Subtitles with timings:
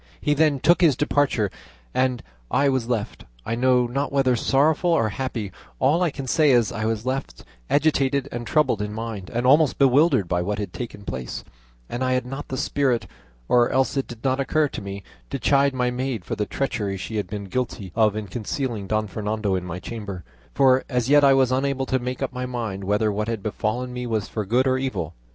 [0.19, 1.51] He then took his departure
[1.93, 6.49] and I was left, I know not whether sorrowful or happy; all I can say
[6.49, 10.73] is, I was left agitated and troubled in mind and almost bewildered by what had
[10.73, 11.43] taken place,
[11.87, 13.05] and I had not the spirit,
[13.47, 16.97] or else it did not occur to me, to chide my maid for the treachery
[16.97, 20.23] she had been guilty of in concealing Don Fernando in my chamber;
[20.55, 23.93] for as yet I was unable to make up my mind whether what had befallen
[23.93, 25.13] me was for good or evil.